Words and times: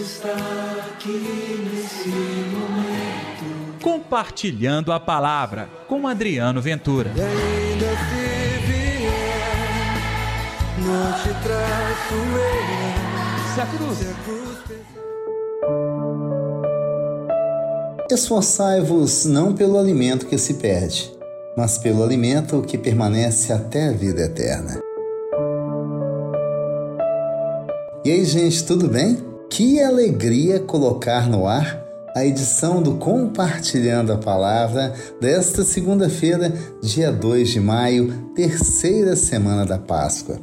Está 0.00 0.32
aqui 0.94 1.68
nesse 1.70 2.08
momento. 2.08 3.78
Compartilhando 3.82 4.92
a 4.92 4.98
palavra 4.98 5.68
com 5.86 6.08
Adriano 6.08 6.62
Ventura. 6.62 7.12
E 7.14 7.20
ainda 7.20 7.86
se 8.08 8.66
vier, 8.66 9.92
não 10.78 11.12
te 11.12 11.28
traço 11.42 12.14
eu. 12.14 13.54
Se 13.54 13.60
a 13.60 13.66
cruz. 13.66 13.98
Se 13.98 14.08
a 14.08 14.14
cruz. 14.24 14.40
Esforçai-vos 18.10 19.26
não 19.26 19.54
pelo 19.54 19.78
alimento 19.78 20.24
que 20.24 20.38
se 20.38 20.54
perde, 20.54 21.12
mas 21.54 21.76
pelo 21.76 22.02
alimento 22.02 22.62
que 22.62 22.78
permanece 22.78 23.52
até 23.52 23.88
a 23.88 23.92
vida 23.92 24.22
eterna. 24.22 24.80
E 28.02 28.10
aí, 28.10 28.24
gente, 28.24 28.64
tudo 28.64 28.88
bem? 28.88 29.29
Que 29.50 29.82
alegria 29.82 30.60
colocar 30.60 31.28
no 31.28 31.44
ar 31.44 31.84
a 32.14 32.24
edição 32.24 32.80
do 32.80 32.94
Compartilhando 32.94 34.12
a 34.12 34.16
Palavra 34.16 34.94
desta 35.20 35.64
segunda-feira, 35.64 36.54
dia 36.80 37.10
2 37.10 37.48
de 37.48 37.60
maio, 37.60 38.30
terceira 38.32 39.16
semana 39.16 39.66
da 39.66 39.76
Páscoa. 39.76 40.38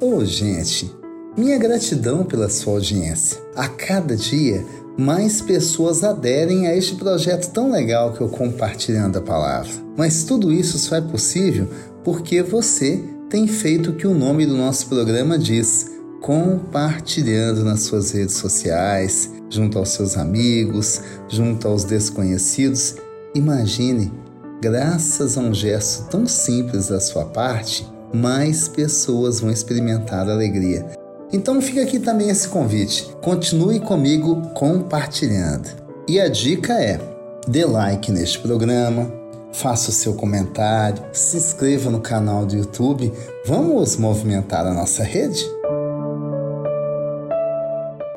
Ô, 0.00 0.24
gente, 0.24 0.88
minha 1.36 1.58
gratidão 1.58 2.24
pela 2.24 2.48
sua 2.48 2.74
audiência. 2.74 3.36
A 3.56 3.68
cada 3.68 4.14
dia, 4.14 4.64
mais 4.96 5.42
pessoas 5.42 6.04
aderem 6.04 6.68
a 6.68 6.76
este 6.76 6.94
projeto 6.94 7.50
tão 7.50 7.72
legal 7.72 8.12
que 8.12 8.22
é 8.22 8.26
o 8.26 8.30
Compartilhando 8.30 9.18
a 9.18 9.22
Palavra. 9.22 9.72
Mas 9.96 10.22
tudo 10.22 10.52
isso 10.52 10.78
só 10.78 10.94
é 10.94 11.00
possível 11.00 11.66
porque 12.04 12.44
você 12.44 13.02
tem 13.28 13.48
feito 13.48 13.90
o 13.90 13.94
que 13.94 14.06
o 14.06 14.14
nome 14.14 14.46
do 14.46 14.56
nosso 14.56 14.86
programa 14.86 15.36
diz 15.36 15.95
compartilhando 16.26 17.62
nas 17.62 17.82
suas 17.82 18.10
redes 18.10 18.34
sociais, 18.34 19.30
junto 19.48 19.78
aos 19.78 19.90
seus 19.90 20.16
amigos, 20.16 21.00
junto 21.28 21.68
aos 21.68 21.84
desconhecidos. 21.84 22.96
Imagine, 23.32 24.12
graças 24.60 25.38
a 25.38 25.40
um 25.40 25.54
gesto 25.54 26.08
tão 26.10 26.26
simples 26.26 26.88
da 26.88 26.98
sua 26.98 27.26
parte, 27.26 27.86
mais 28.12 28.66
pessoas 28.66 29.38
vão 29.38 29.52
experimentar 29.52 30.28
a 30.28 30.32
alegria. 30.32 30.84
Então 31.32 31.62
fica 31.62 31.82
aqui 31.82 32.00
também 32.00 32.28
esse 32.28 32.48
convite. 32.48 33.08
Continue 33.22 33.78
comigo 33.78 34.48
compartilhando. 34.52 35.68
E 36.08 36.18
a 36.18 36.28
dica 36.28 36.72
é: 36.72 36.98
dê 37.46 37.64
like 37.64 38.10
neste 38.10 38.40
programa, 38.40 39.12
faça 39.52 39.90
o 39.90 39.92
seu 39.92 40.14
comentário, 40.14 41.00
se 41.12 41.36
inscreva 41.36 41.88
no 41.88 42.00
canal 42.00 42.44
do 42.44 42.56
YouTube. 42.56 43.12
Vamos 43.46 43.96
movimentar 43.96 44.66
a 44.66 44.74
nossa 44.74 45.04
rede? 45.04 45.55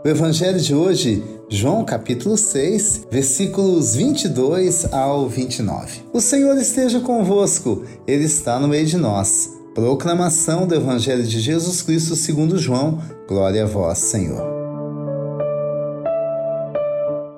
O 0.09 0.11
evangelho 0.11 0.59
de 0.59 0.73
hoje, 0.73 1.23
João 1.47 1.85
capítulo 1.85 2.35
6, 2.35 3.05
versículos 3.11 3.93
22 3.93 4.91
ao 4.91 5.29
29. 5.29 6.01
O 6.11 6.19
Senhor 6.19 6.57
esteja 6.57 6.99
convosco, 6.99 7.83
ele 8.07 8.23
está 8.23 8.59
no 8.59 8.67
meio 8.67 8.87
de 8.87 8.97
nós. 8.97 9.51
Proclamação 9.75 10.65
do 10.65 10.73
evangelho 10.73 11.21
de 11.21 11.39
Jesus 11.39 11.83
Cristo 11.83 12.15
segundo 12.15 12.57
João. 12.57 12.99
Glória 13.27 13.65
a 13.65 13.67
vós, 13.67 13.99
Senhor. 13.99 14.43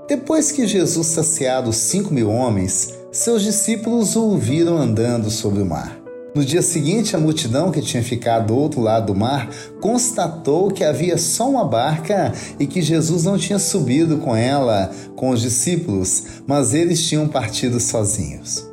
Depois 0.07 0.49
que 0.49 0.65
Jesus 0.65 1.07
saciado 1.07 1.73
cinco 1.73 2.13
mil 2.13 2.29
homens, 2.29 2.93
seus 3.11 3.43
discípulos 3.43 4.15
o 4.15 4.23
ouviram 4.23 4.77
andando 4.77 5.29
sobre 5.29 5.61
o 5.61 5.65
mar. 5.65 6.00
No 6.33 6.45
dia 6.45 6.61
seguinte, 6.61 7.13
a 7.13 7.19
multidão 7.19 7.71
que 7.71 7.81
tinha 7.81 8.01
ficado 8.01 8.47
do 8.47 8.55
outro 8.55 8.79
lado 8.79 9.07
do 9.07 9.19
mar 9.19 9.49
constatou 9.81 10.71
que 10.71 10.81
havia 10.81 11.17
só 11.17 11.49
uma 11.49 11.65
barca 11.65 12.31
e 12.57 12.65
que 12.65 12.81
Jesus 12.81 13.25
não 13.25 13.37
tinha 13.37 13.59
subido 13.59 14.17
com 14.17 14.33
ela, 14.33 14.89
com 15.13 15.31
os 15.31 15.41
discípulos, 15.41 16.23
mas 16.47 16.73
eles 16.73 17.05
tinham 17.05 17.27
partido 17.27 17.81
sozinhos. 17.81 18.65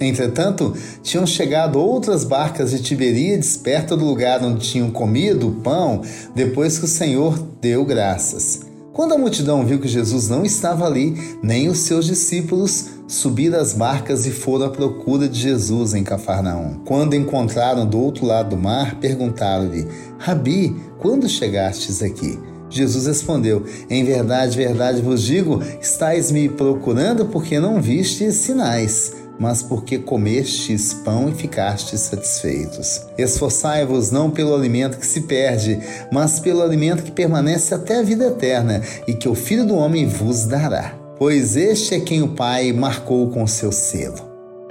Entretanto, 0.00 0.76
tinham 1.02 1.26
chegado 1.26 1.78
outras 1.80 2.22
barcas 2.22 2.70
de 2.70 2.80
Tiberíades 2.80 3.56
perto 3.56 3.96
do 3.96 4.04
lugar 4.04 4.40
onde 4.42 4.68
tinham 4.68 4.90
comido 4.90 5.48
o 5.48 5.54
pão 5.56 6.02
depois 6.36 6.78
que 6.78 6.84
o 6.84 6.88
Senhor 6.88 7.36
deu 7.60 7.84
graças. 7.84 8.60
Quando 8.92 9.14
a 9.14 9.18
multidão 9.18 9.64
viu 9.66 9.80
que 9.80 9.88
Jesus 9.88 10.28
não 10.28 10.44
estava 10.44 10.86
ali, 10.86 11.16
nem 11.42 11.68
os 11.68 11.78
seus 11.78 12.04
discípulos, 12.04 12.90
subiram 13.12 13.58
as 13.58 13.72
barcas 13.72 14.26
e 14.26 14.30
foram 14.30 14.66
à 14.66 14.70
procura 14.70 15.28
de 15.28 15.38
Jesus 15.38 15.94
em 15.94 16.02
Cafarnaum. 16.02 16.80
Quando 16.84 17.14
encontraram 17.14 17.86
do 17.86 17.98
outro 17.98 18.26
lado 18.26 18.50
do 18.50 18.56
mar, 18.56 18.96
perguntaram-lhe: 18.96 19.86
Rabi, 20.18 20.74
quando 20.98 21.28
chegastes 21.28 22.02
aqui? 22.02 22.38
Jesus 22.70 23.06
respondeu: 23.06 23.64
Em 23.90 24.04
verdade, 24.04 24.56
verdade 24.56 25.02
vos 25.02 25.22
digo, 25.22 25.62
estáis 25.80 26.32
me 26.32 26.48
procurando 26.48 27.26
porque 27.26 27.60
não 27.60 27.80
vistes 27.80 28.36
sinais 28.36 29.22
mas 29.38 29.60
porque 29.60 29.98
comestes 29.98 30.94
pão 30.94 31.28
e 31.28 31.34
ficastes 31.34 32.00
satisfeitos. 32.02 33.06
Esforçai-vos 33.18 34.12
não 34.12 34.30
pelo 34.30 34.54
alimento 34.54 34.98
que 34.98 35.06
se 35.06 35.22
perde, 35.22 35.80
mas 36.12 36.38
pelo 36.38 36.62
alimento 36.62 37.02
que 37.02 37.10
permanece 37.10 37.74
até 37.74 37.98
a 37.98 38.02
vida 38.02 38.26
eterna 38.26 38.82
e 39.08 39.14
que 39.14 39.28
o 39.28 39.34
Filho 39.34 39.66
do 39.66 39.74
Homem 39.74 40.06
vos 40.06 40.44
dará. 40.44 41.01
Pois 41.22 41.54
este 41.54 41.94
é 41.94 42.00
quem 42.00 42.20
o 42.20 42.30
Pai 42.30 42.72
marcou 42.72 43.30
com 43.30 43.46
seu 43.46 43.70
selo. 43.70 44.16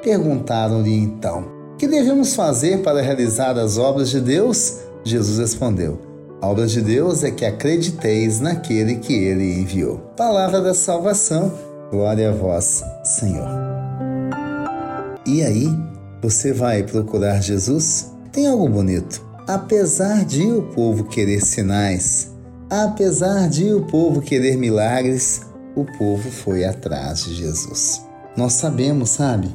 Perguntaram-lhe 0.03 0.93
então: 0.93 1.45
Que 1.77 1.87
devemos 1.87 2.35
fazer 2.35 2.79
para 2.79 3.01
realizar 3.01 3.57
as 3.57 3.77
obras 3.77 4.09
de 4.09 4.19
Deus? 4.19 4.79
Jesus 5.01 5.39
respondeu: 5.39 5.97
a 6.41 6.49
obra 6.49 6.67
de 6.67 6.81
Deus 6.81 7.23
é 7.23 7.31
que 7.31 7.45
acrediteis 7.45 8.41
naquele 8.41 8.97
que 8.97 9.13
ele 9.13 9.61
enviou. 9.61 9.99
Palavra 10.17 10.59
da 10.59 10.73
salvação, 10.73 11.53
glória 11.89 12.31
a 12.31 12.33
vós, 12.33 12.83
Senhor. 13.05 13.47
E 15.25 15.41
aí, 15.43 15.69
você 16.21 16.51
vai 16.51 16.83
procurar 16.83 17.41
Jesus? 17.41 18.11
Tem 18.29 18.45
algo 18.45 18.67
bonito. 18.67 19.25
Apesar 19.47 20.25
de 20.25 20.43
o 20.51 20.63
povo 20.63 21.05
querer 21.05 21.39
sinais, 21.45 22.29
apesar 22.69 23.47
de 23.47 23.73
o 23.73 23.85
povo 23.85 24.19
querer 24.19 24.57
milagres, 24.57 25.49
o 25.75 25.85
povo 25.97 26.29
foi 26.29 26.65
atrás 26.65 27.23
de 27.23 27.35
Jesus. 27.35 28.05
Nós 28.35 28.53
sabemos, 28.53 29.11
sabe? 29.11 29.49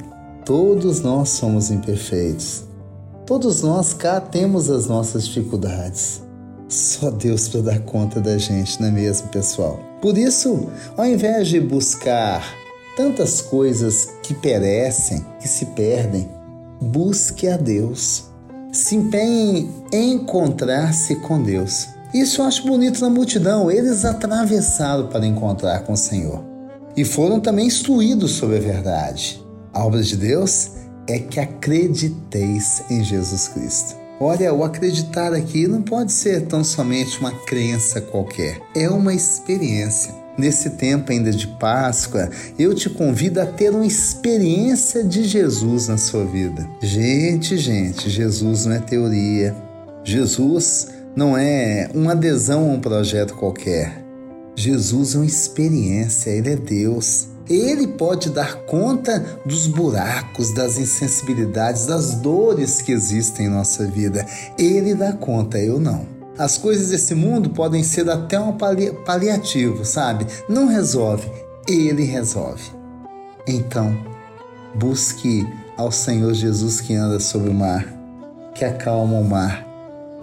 Todos 0.45 1.01
nós 1.01 1.29
somos 1.29 1.71
imperfeitos. 1.71 2.63
Todos 3.25 3.61
nós 3.61 3.93
cá 3.93 4.21
temos 4.21 4.69
as 4.69 4.87
nossas 4.87 5.27
dificuldades. 5.27 6.21
Só 6.69 7.09
Deus 7.11 7.47
para 7.49 7.61
dar 7.61 7.79
conta 7.79 8.19
da 8.21 8.37
gente, 8.37 8.79
não 8.81 8.87
é 8.87 8.91
mesmo, 8.91 9.27
pessoal? 9.29 9.79
Por 10.01 10.17
isso, 10.17 10.69
ao 10.95 11.05
invés 11.05 11.47
de 11.47 11.59
buscar 11.59 12.43
tantas 12.95 13.41
coisas 13.41 14.09
que 14.23 14.33
perecem, 14.33 15.25
que 15.39 15.47
se 15.47 15.65
perdem, 15.67 16.29
busque 16.81 17.47
a 17.47 17.57
Deus. 17.57 18.25
Se 18.71 18.95
empenhe 18.95 19.69
em 19.91 20.13
encontrar-se 20.13 21.15
com 21.15 21.41
Deus. 21.41 21.87
Isso 22.13 22.41
eu 22.41 22.45
acho 22.45 22.65
bonito 22.65 23.01
na 23.01 23.09
multidão. 23.09 23.69
Eles 23.69 24.05
atravessaram 24.05 25.07
para 25.07 25.25
encontrar 25.25 25.81
com 25.81 25.93
o 25.93 25.97
Senhor 25.97 26.43
e 26.95 27.03
foram 27.03 27.39
também 27.39 27.67
instruídos 27.67 28.31
sobre 28.31 28.57
a 28.57 28.61
verdade. 28.61 29.43
A 29.73 29.85
obra 29.85 30.01
de 30.01 30.15
Deus 30.15 30.71
é 31.07 31.19
que 31.19 31.39
acrediteis 31.39 32.83
em 32.89 33.03
Jesus 33.03 33.47
Cristo. 33.49 33.95
Olha, 34.19 34.51
o 34.51 34.63
acreditar 34.63 35.31
aqui 35.31 35.67
não 35.67 35.83
pode 35.83 36.11
ser 36.11 36.47
tão 36.47 36.63
somente 36.63 37.19
uma 37.19 37.31
crença 37.31 38.01
qualquer, 38.01 38.59
é 38.75 38.89
uma 38.89 39.13
experiência. 39.13 40.11
Nesse 40.35 40.71
tempo 40.71 41.11
ainda 41.11 41.31
de 41.31 41.47
Páscoa, 41.47 42.29
eu 42.57 42.73
te 42.73 42.89
convido 42.89 43.39
a 43.41 43.45
ter 43.45 43.71
uma 43.71 43.85
experiência 43.85 45.03
de 45.03 45.23
Jesus 45.23 45.87
na 45.87 45.97
sua 45.97 46.25
vida. 46.25 46.67
Gente, 46.81 47.57
gente, 47.57 48.09
Jesus 48.09 48.65
não 48.65 48.75
é 48.75 48.79
teoria. 48.79 49.55
Jesus 50.03 50.89
não 51.17 51.35
é 51.35 51.89
uma 51.95 52.11
adesão 52.11 52.69
a 52.69 52.73
um 52.73 52.79
projeto 52.79 53.33
qualquer. 53.33 54.05
Jesus 54.55 55.15
é 55.15 55.17
uma 55.17 55.25
experiência, 55.25 56.29
ele 56.29 56.51
é 56.51 56.55
Deus. 56.55 57.29
Ele 57.49 57.87
pode 57.87 58.29
dar 58.29 58.57
conta 58.65 59.39
dos 59.43 59.65
buracos, 59.65 60.53
das 60.53 60.77
insensibilidades, 60.77 61.87
das 61.87 62.13
dores 62.15 62.83
que 62.83 62.91
existem 62.91 63.47
em 63.47 63.49
nossa 63.49 63.87
vida. 63.87 64.27
Ele 64.59 64.93
dá 64.93 65.11
conta, 65.11 65.57
eu 65.57 65.79
não. 65.79 66.05
As 66.37 66.55
coisas 66.55 66.89
desse 66.89 67.15
mundo 67.15 67.49
podem 67.49 67.81
ser 67.81 68.07
até 68.11 68.39
um 68.39 68.55
pali 68.55 68.91
paliativo, 69.03 69.83
sabe? 69.83 70.27
Não 70.47 70.67
resolve, 70.67 71.27
ele 71.67 72.03
resolve. 72.03 72.69
Então, 73.47 73.97
busque 74.75 75.47
ao 75.75 75.91
Senhor 75.91 76.35
Jesus 76.35 76.79
que 76.79 76.93
anda 76.93 77.19
sobre 77.19 77.49
o 77.49 77.55
mar, 77.55 77.91
que 78.53 78.63
acalma 78.63 79.17
o 79.17 79.23
mar, 79.23 79.66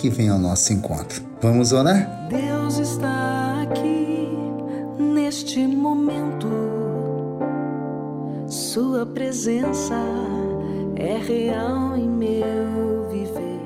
que 0.04 0.10
vem 0.10 0.28
ao 0.28 0.38
nosso 0.38 0.70
encontro. 0.70 1.22
Vamos 1.40 1.72
orar? 1.72 2.28
Deus 2.28 2.76
está 2.76 3.62
aqui 3.62 4.28
neste 4.98 5.66
momento. 5.66 6.46
Sua 8.46 9.06
presença 9.06 9.98
é 10.96 11.16
real 11.16 11.96
em 11.96 12.06
meu 12.06 13.08
viver. 13.08 13.60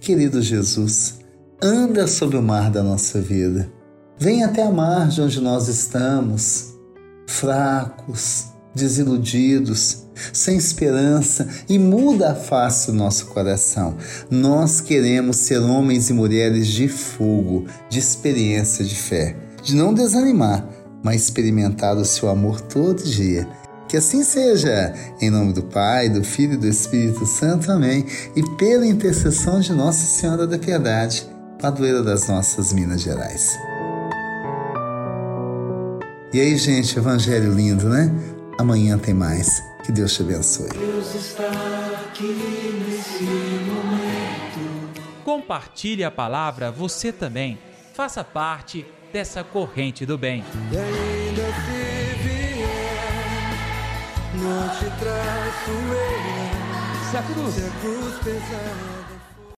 Querido 0.00 0.42
Jesus, 0.42 1.20
anda 1.62 2.06
sobre 2.06 2.36
o 2.36 2.42
mar 2.42 2.70
da 2.70 2.82
nossa 2.82 3.22
vida. 3.22 3.72
Vem 4.18 4.44
até 4.44 4.62
a 4.62 4.70
margem 4.70 5.24
onde 5.24 5.40
nós 5.40 5.66
estamos, 5.66 6.74
fracos, 7.26 8.57
desiludidos, 8.78 10.04
sem 10.32 10.56
esperança 10.56 11.46
e 11.68 11.78
muda 11.78 12.32
a 12.32 12.34
face 12.34 12.90
do 12.90 12.96
nosso 12.96 13.26
coração. 13.26 13.96
Nós 14.30 14.80
queremos 14.80 15.36
ser 15.36 15.58
homens 15.58 16.08
e 16.10 16.12
mulheres 16.12 16.68
de 16.68 16.88
fogo, 16.88 17.66
de 17.88 17.98
experiência 17.98 18.84
de 18.84 18.94
fé, 18.94 19.36
de 19.62 19.74
não 19.74 19.92
desanimar, 19.92 20.66
mas 21.02 21.22
experimentar 21.22 21.96
o 21.96 22.04
seu 22.04 22.28
amor 22.28 22.60
todo 22.60 23.02
dia. 23.02 23.46
Que 23.88 23.96
assim 23.96 24.22
seja, 24.22 24.92
em 25.20 25.30
nome 25.30 25.52
do 25.52 25.62
Pai, 25.62 26.10
do 26.10 26.22
Filho 26.22 26.54
e 26.54 26.58
do 26.58 26.68
Espírito 26.68 27.24
Santo, 27.24 27.72
amém. 27.72 28.04
E 28.36 28.42
pela 28.56 28.86
intercessão 28.86 29.60
de 29.60 29.72
Nossa 29.72 30.04
Senhora 30.04 30.46
da 30.46 30.58
Piedade, 30.58 31.26
padroeira 31.58 32.02
das 32.02 32.28
nossas 32.28 32.72
Minas 32.72 33.00
Gerais. 33.00 33.56
E 36.30 36.38
aí, 36.38 36.58
gente, 36.58 36.98
evangelho 36.98 37.54
lindo, 37.54 37.88
né? 37.88 38.12
Amanhã 38.58 38.98
tem 38.98 39.14
mais. 39.14 39.62
Que 39.84 39.92
Deus 39.92 40.12
te 40.14 40.22
abençoe. 40.22 40.68
Deus 40.70 41.14
está 41.14 41.48
aqui 42.02 42.24
nesse 42.88 43.22
momento. 43.22 44.98
Compartilhe 45.24 46.02
a 46.02 46.10
palavra 46.10 46.72
você 46.72 47.12
também. 47.12 47.56
Faça 47.94 48.24
parte 48.24 48.84
dessa 49.12 49.44
corrente 49.44 50.04
do 50.04 50.18
bem. 50.18 50.44
E 50.72 50.76
ainda 50.76 51.42
se 51.42 52.18
vier, 52.24 53.54
não 54.34 54.68
te 54.70 54.86
traço 54.98 55.70
eu. 55.70 57.10
Se 57.10 57.16
a 57.16 57.22
cruz, 57.22 57.54
Se 57.54 57.64
a 57.64 57.70
cruz 57.80 58.14
pesada. 58.24 59.17